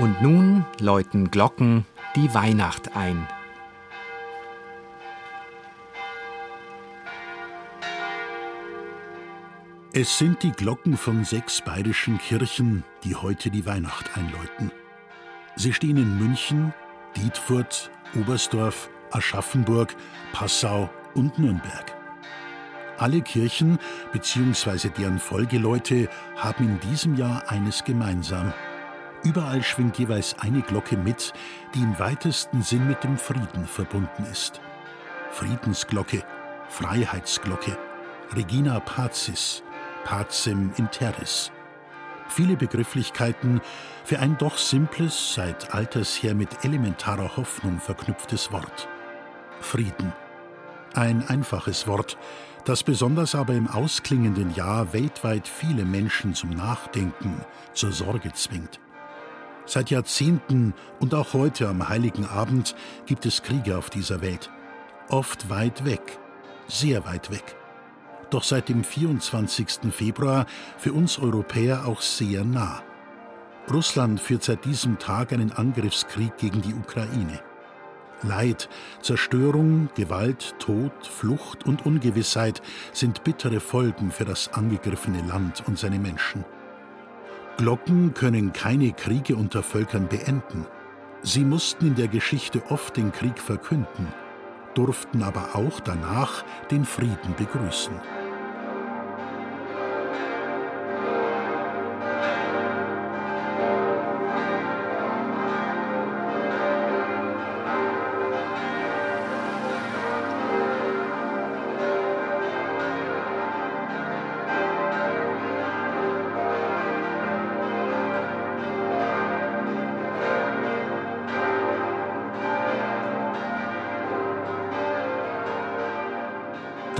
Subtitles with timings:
[0.00, 1.84] Und nun läuten Glocken
[2.16, 3.28] die Weihnacht ein.
[9.92, 14.72] Es sind die Glocken von sechs bayerischen Kirchen, die heute die Weihnacht einläuten.
[15.56, 16.72] Sie stehen in München,
[17.16, 19.94] Dietfurt, Oberstdorf, Aschaffenburg,
[20.32, 21.94] Passau und Nürnberg.
[22.96, 23.78] Alle Kirchen
[24.14, 24.88] bzw.
[24.96, 28.54] deren Folgeleute haben in diesem Jahr eines gemeinsam.
[29.22, 31.34] Überall schwingt jeweils eine Glocke mit,
[31.74, 34.60] die im weitesten Sinn mit dem Frieden verbunden ist.
[35.30, 36.24] Friedensglocke,
[36.68, 37.76] Freiheitsglocke,
[38.34, 39.62] Regina Pazis,
[40.04, 41.52] Pacem in Terris.
[42.28, 43.60] Viele Begrifflichkeiten
[44.04, 48.88] für ein doch simples, seit alters her mit elementarer Hoffnung verknüpftes Wort.
[49.60, 50.12] Frieden.
[50.94, 52.16] Ein einfaches Wort,
[52.64, 58.80] das besonders aber im ausklingenden Jahr weltweit viele Menschen zum Nachdenken, zur Sorge zwingt.
[59.70, 62.74] Seit Jahrzehnten und auch heute am heiligen Abend
[63.06, 64.50] gibt es Kriege auf dieser Welt.
[65.08, 66.18] Oft weit weg,
[66.66, 67.54] sehr weit weg.
[68.30, 69.92] Doch seit dem 24.
[69.92, 70.46] Februar
[70.76, 72.82] für uns Europäer auch sehr nah.
[73.72, 77.40] Russland führt seit diesem Tag einen Angriffskrieg gegen die Ukraine.
[78.24, 78.68] Leid,
[79.02, 82.60] Zerstörung, Gewalt, Tod, Flucht und Ungewissheit
[82.92, 86.44] sind bittere Folgen für das angegriffene Land und seine Menschen.
[87.60, 90.64] Glocken können keine Kriege unter Völkern beenden.
[91.20, 94.06] Sie mussten in der Geschichte oft den Krieg verkünden,
[94.72, 97.92] durften aber auch danach den Frieden begrüßen.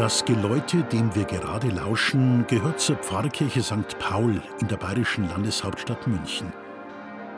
[0.00, 3.98] Das Geläute, dem wir gerade lauschen, gehört zur Pfarrkirche St.
[3.98, 6.54] Paul in der bayerischen Landeshauptstadt München.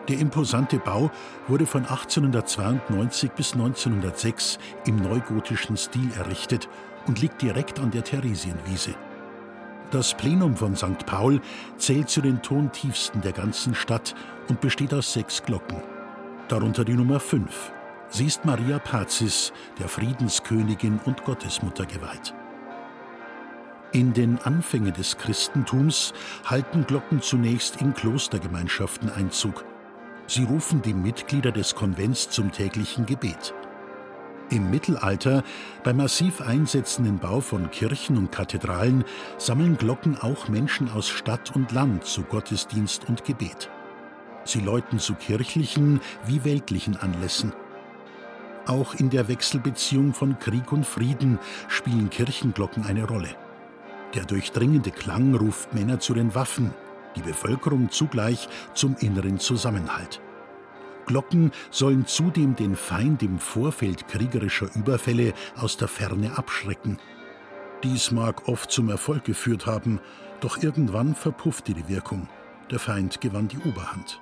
[0.07, 1.11] Der imposante Bau
[1.49, 6.69] wurde von 1892 bis 1906 im neugotischen Stil errichtet
[7.09, 8.95] und liegt direkt an der Theresienwiese.
[9.91, 11.05] Das Plenum von St.
[11.05, 11.41] Paul
[11.79, 14.15] zählt zu den tontiefsten der ganzen Stadt
[14.49, 15.83] und besteht aus sechs Glocken.
[16.47, 17.73] Darunter die Nummer 5.
[18.11, 22.33] Sie ist Maria Pazis, der Friedenskönigin und Gottesmutter geweiht.
[23.93, 26.15] In den Anfängen des Christentums
[26.47, 29.67] halten Glocken zunächst in Klostergemeinschaften Einzug.
[30.27, 33.53] Sie rufen die Mitglieder des Konvents zum täglichen Gebet.
[34.49, 35.43] Im Mittelalter,
[35.85, 39.05] beim massiv einsetzenden Bau von Kirchen und Kathedralen,
[39.37, 43.69] sammeln Glocken auch Menschen aus Stadt und Land zu Gottesdienst und Gebet.
[44.45, 47.53] Sie läuten zu kirchlichen wie weltlichen Anlässen.
[48.67, 51.39] Auch in der Wechselbeziehung von Krieg und Frieden
[51.69, 53.37] spielen Kirchenglocken eine Rolle.
[54.15, 56.75] Der durchdringende Klang ruft Männer zu den Waffen,
[57.17, 60.21] die Bevölkerung zugleich zum inneren Zusammenhalt.
[61.07, 66.99] Glocken sollen zudem den Feind im Vorfeld kriegerischer Überfälle aus der Ferne abschrecken.
[67.83, 70.01] Dies mag oft zum Erfolg geführt haben,
[70.41, 72.29] doch irgendwann verpuffte die Wirkung.
[72.71, 74.21] Der Feind gewann die Oberhand.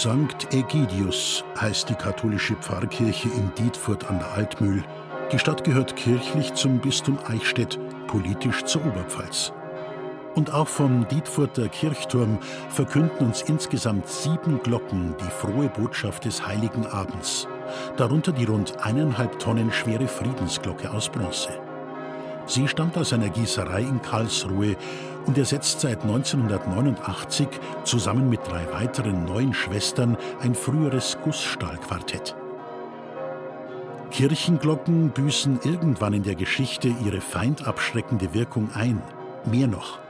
[0.00, 0.54] St.
[0.54, 4.82] Egidius heißt die katholische Pfarrkirche in Dietfurt an der Altmühl.
[5.30, 9.52] Die Stadt gehört kirchlich zum Bistum Eichstätt, politisch zur Oberpfalz.
[10.34, 12.38] Und auch vom Dietfurter Kirchturm
[12.70, 17.46] verkünden uns insgesamt sieben Glocken die frohe Botschaft des Heiligen Abends,
[17.98, 21.50] darunter die rund eineinhalb Tonnen schwere Friedensglocke aus Bronze.
[22.50, 24.76] Sie stammt aus einer Gießerei in Karlsruhe
[25.24, 27.46] und ersetzt seit 1989
[27.84, 32.34] zusammen mit drei weiteren neuen Schwestern ein früheres Gussstahlquartett.
[34.10, 39.00] Kirchenglocken büßen irgendwann in der Geschichte ihre feindabschreckende Wirkung ein.
[39.48, 40.00] Mehr noch.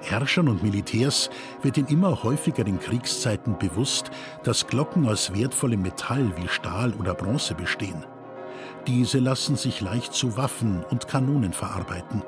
[0.00, 1.30] Herrschern und Militärs
[1.62, 4.12] wird in immer häufigeren Kriegszeiten bewusst,
[4.44, 8.04] dass Glocken aus wertvollem Metall wie Stahl oder Bronze bestehen.
[8.88, 12.22] Diese lassen sich leicht zu Waffen und Kanonen verarbeiten.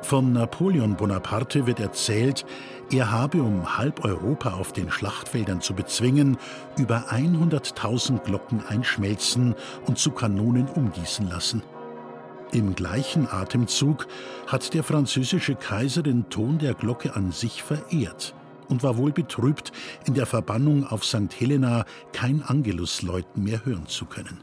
[0.00, 2.46] Von Napoleon Bonaparte wird erzählt,
[2.90, 6.38] er habe, um halb Europa auf den Schlachtfeldern zu bezwingen,
[6.78, 9.54] über 100.000 Glocken einschmelzen
[9.84, 11.62] und zu Kanonen umgießen lassen.
[12.52, 14.08] Im gleichen Atemzug
[14.46, 18.34] hat der französische Kaiser den Ton der Glocke an sich verehrt
[18.70, 19.72] und war wohl betrübt,
[20.06, 21.38] in der Verbannung auf St.
[21.38, 21.84] Helena
[22.14, 24.38] kein Angelusläuten mehr hören zu können.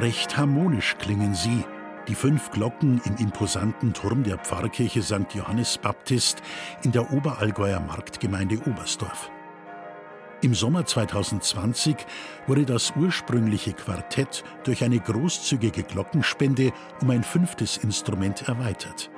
[0.00, 1.62] Recht harmonisch klingen sie,
[2.08, 5.34] die fünf Glocken im imposanten Turm der Pfarrkirche St.
[5.34, 6.40] Johannes Baptist
[6.82, 9.30] in der Oberallgäuer Marktgemeinde Oberstdorf.
[10.40, 11.96] Im Sommer 2020
[12.46, 16.72] wurde das ursprüngliche Quartett durch eine großzügige Glockenspende
[17.02, 19.10] um ein fünftes Instrument erweitert.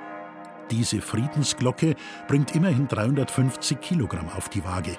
[0.69, 1.95] Diese Friedensglocke
[2.27, 4.97] bringt immerhin 350 Kilogramm auf die Waage.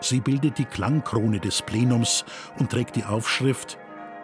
[0.00, 2.24] Sie bildet die Klangkrone des Plenums
[2.58, 3.78] und trägt die Aufschrift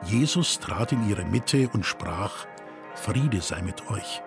[0.06, 2.46] Jesus trat in ihre Mitte und sprach,
[2.94, 4.22] Friede sei mit euch.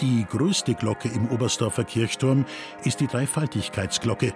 [0.00, 2.44] Die größte Glocke im Oberstdorfer Kirchturm
[2.84, 4.34] ist die Dreifaltigkeitsglocke.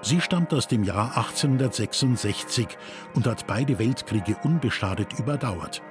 [0.00, 2.66] Sie stammt aus dem Jahr 1866
[3.14, 5.82] und hat beide Weltkriege unbeschadet überdauert.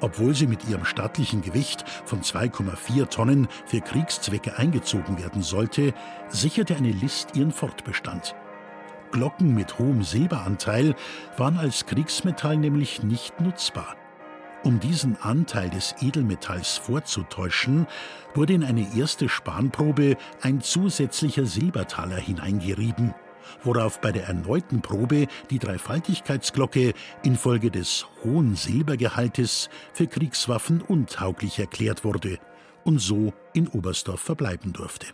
[0.00, 5.92] Obwohl sie mit ihrem stattlichen Gewicht von 2,4 Tonnen für Kriegszwecke eingezogen werden sollte,
[6.28, 8.34] sicherte eine List ihren Fortbestand.
[9.12, 10.94] Glocken mit hohem Silberanteil
[11.36, 13.96] waren als Kriegsmetall nämlich nicht nutzbar.
[14.62, 17.86] Um diesen Anteil des Edelmetalls vorzutäuschen,
[18.34, 23.14] wurde in eine erste Spanprobe ein zusätzlicher Silbertaler hineingerieben,
[23.64, 26.92] worauf bei der erneuten Probe die Dreifaltigkeitsglocke
[27.22, 32.38] infolge des hohen Silbergehaltes für Kriegswaffen untauglich erklärt wurde
[32.84, 35.06] und so in Oberstdorf verbleiben durfte.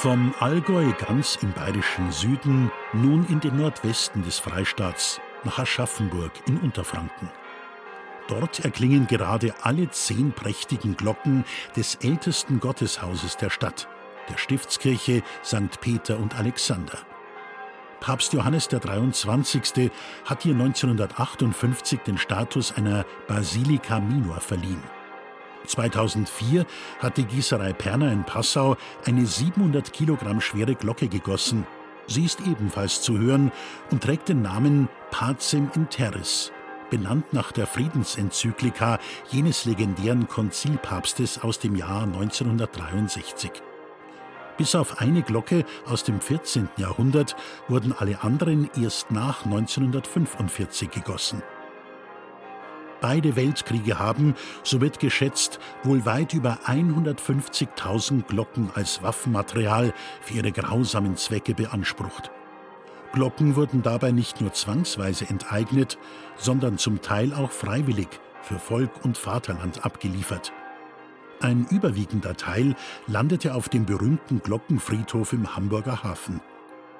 [0.00, 6.56] Vom Allgäu ganz im bayerischen Süden nun in den Nordwesten des Freistaats nach Aschaffenburg in
[6.56, 7.28] Unterfranken.
[8.26, 11.44] Dort erklingen gerade alle zehn prächtigen Glocken
[11.76, 13.88] des ältesten Gotteshauses der Stadt,
[14.30, 15.78] der Stiftskirche St.
[15.82, 16.96] Peter und Alexander.
[18.00, 19.90] Papst Johannes der 23.
[20.24, 24.82] hat ihr 1958 den Status einer Basilica Minor verliehen.
[25.66, 26.66] 2004
[26.98, 31.66] hat die Gießerei Perner in Passau eine 700 Kilogramm schwere Glocke gegossen.
[32.06, 33.52] Sie ist ebenfalls zu hören
[33.90, 36.50] und trägt den Namen Pacem in Terris,
[36.90, 38.98] benannt nach der Friedensenzyklika
[39.30, 43.52] jenes legendären Konzilpapstes aus dem Jahr 1963.
[44.56, 46.68] Bis auf eine Glocke aus dem 14.
[46.76, 47.36] Jahrhundert
[47.68, 51.42] wurden alle anderen erst nach 1945 gegossen
[53.00, 60.52] beide Weltkriege haben, so wird geschätzt, wohl weit über 150.000 Glocken als Waffenmaterial für ihre
[60.52, 62.30] grausamen Zwecke beansprucht.
[63.12, 65.98] Glocken wurden dabei nicht nur zwangsweise enteignet,
[66.36, 68.08] sondern zum Teil auch freiwillig
[68.42, 70.52] für Volk und Vaterland abgeliefert.
[71.40, 72.76] Ein überwiegender Teil
[73.06, 76.40] landete auf dem berühmten Glockenfriedhof im Hamburger Hafen.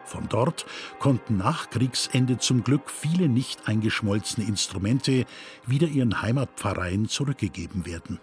[0.04, 0.66] Von dort
[0.98, 5.24] konnten nach Kriegsende zum Glück viele nicht eingeschmolzene Instrumente
[5.66, 8.18] wieder ihren Heimatpfarreien zurückgegeben werden.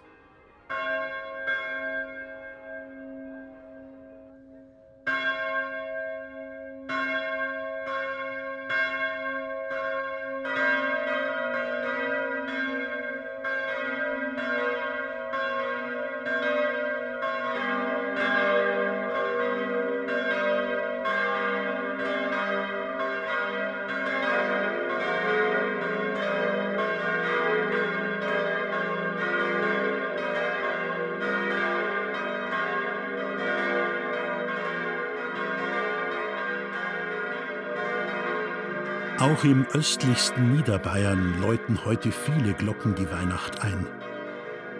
[39.20, 43.84] Auch im östlichsten Niederbayern läuten heute viele Glocken die Weihnacht ein.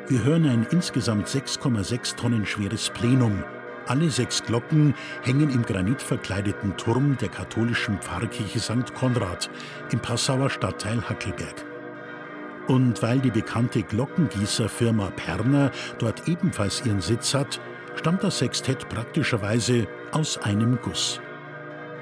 [0.07, 3.43] Wir hören ein insgesamt 6,6 Tonnen schweres Plenum.
[3.87, 8.95] Alle sechs Glocken hängen im granitverkleideten Turm der katholischen Pfarrkirche St.
[8.95, 9.51] Konrad
[9.91, 11.65] im Passauer Stadtteil Hackelberg.
[12.69, 17.61] Und weil die bekannte Glockengießerfirma Perner dort ebenfalls ihren Sitz hat,
[17.97, 21.21] stammt das Sextett praktischerweise aus einem Guss.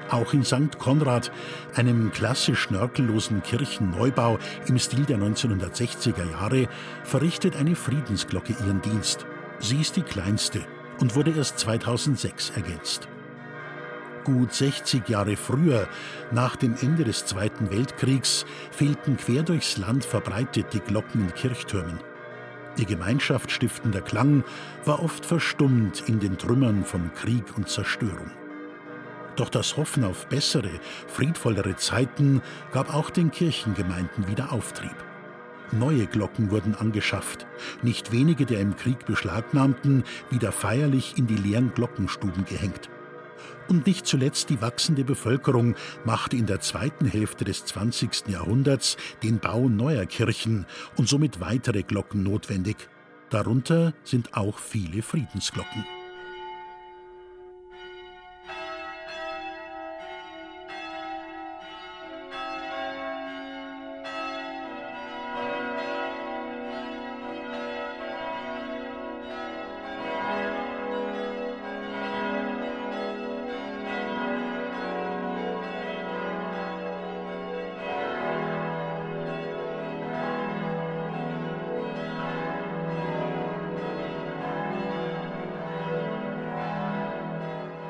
[0.09, 0.79] Auch in St.
[0.79, 1.31] Konrad,
[1.75, 6.69] einem klassisch schnörkellosen Kirchenneubau im Stil der 1960er Jahre,
[7.03, 9.25] verrichtet eine Friedensglocke ihren Dienst.
[9.59, 10.61] Sie ist die kleinste
[10.99, 13.09] und wurde erst 2006 ergänzt.
[14.23, 15.87] Gut 60 Jahre früher,
[16.31, 21.99] nach dem Ende des Zweiten Weltkriegs, fehlten quer durchs Land verbreitet die Glocken in Kirchtürmen.
[22.77, 24.43] Ihr gemeinschaftsstiftender Klang
[24.85, 28.31] war oft verstummt in den Trümmern von Krieg und Zerstörung.
[29.37, 30.71] Doch das Hoffen auf bessere,
[31.07, 32.41] friedvollere Zeiten
[32.71, 34.95] gab auch den Kirchengemeinden wieder Auftrieb.
[35.71, 37.45] Neue Glocken wurden angeschafft,
[37.83, 42.89] nicht wenige der im Krieg beschlagnahmten wieder feierlich in die leeren Glockenstuben gehängt.
[43.67, 48.29] Und nicht zuletzt die wachsende Bevölkerung machte in der zweiten Hälfte des 20.
[48.29, 50.65] Jahrhunderts den Bau neuer Kirchen
[50.95, 52.89] und somit weitere Glocken notwendig.
[53.29, 55.85] Darunter sind auch viele Friedensglocken.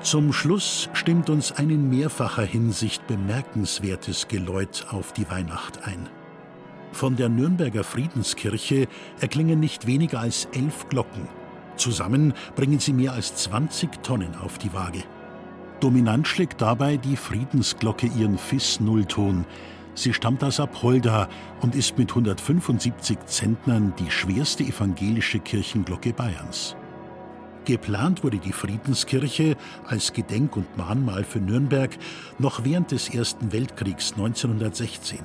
[0.08, 6.08] Zum Schluss stimmt uns ein in mehrfacher Hinsicht bemerkenswertes Geläut auf die Weihnacht ein.
[6.94, 8.88] Von der Nürnberger Friedenskirche
[9.20, 11.28] erklingen nicht weniger als elf Glocken.
[11.76, 15.04] Zusammen bringen sie mehr als 20 Tonnen auf die Waage.
[15.82, 19.44] Dominant schlägt dabei die Friedensglocke ihren Fis-Nullton.
[19.94, 21.28] Sie stammt aus Apolda
[21.60, 26.78] und ist mit 175 Zentnern die schwerste evangelische Kirchenglocke Bayerns.
[27.68, 31.98] Geplant wurde die Friedenskirche als Gedenk- und Mahnmal für Nürnberg
[32.40, 35.20] noch während des Ersten Weltkriegs 1916.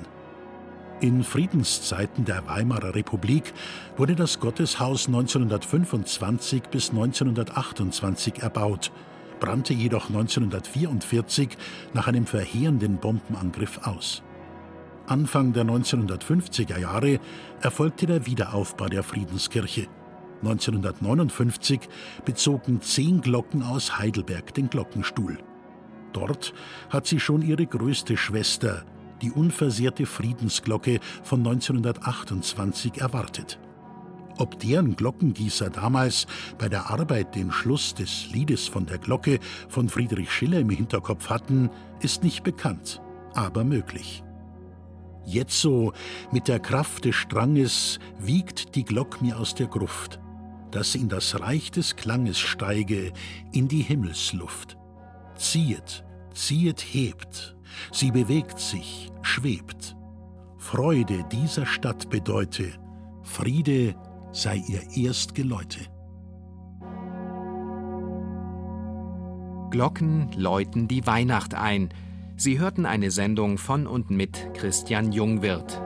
[1.01, 3.55] In Friedenszeiten der Weimarer Republik
[3.97, 8.91] wurde das Gotteshaus 1925 bis 1928 erbaut,
[9.39, 11.57] brannte jedoch 1944
[11.95, 14.25] nach einem verheerenden Bombenangriff aus.
[15.07, 17.21] Anfang der 1950er Jahre
[17.61, 19.87] erfolgte der Wiederaufbau der Friedenskirche.
[20.43, 21.89] 1959
[22.25, 25.39] bezogen zehn Glocken aus Heidelberg den Glockenstuhl.
[26.13, 26.53] Dort
[26.91, 28.85] hat sie schon ihre größte Schwester,
[29.23, 33.59] die unversehrte Friedensglocke von 1928, erwartet.
[34.39, 36.27] Ob deren Glockengießer damals
[36.59, 41.29] bei der Arbeit den Schluss des Liedes von der Glocke von Friedrich Schiller im Hinterkopf
[41.29, 41.71] hatten,
[42.01, 43.01] ist nicht bekannt,
[43.35, 44.25] aber möglich.
[45.25, 45.93] Jetzo,
[46.33, 50.19] mit der Kraft des Stranges, wiegt die Glock mir aus der Gruft
[50.73, 53.13] das in das Reich des Klanges steige,
[53.53, 54.77] in die Himmelsluft.
[55.37, 57.57] Ziehet, ziehet, hebt,
[57.93, 59.97] sie bewegt sich, schwebt.
[60.59, 62.73] Freude dieser Stadt bedeute,
[63.23, 63.95] Friede
[64.33, 65.81] sei ihr Erstgeläute.
[69.71, 71.91] Glocken läuten die Weihnacht ein.
[72.37, 75.81] Sie hörten eine Sendung von und mit Christian Jungwirth.